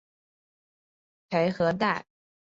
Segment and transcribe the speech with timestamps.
[1.29, 2.07] 佩和代。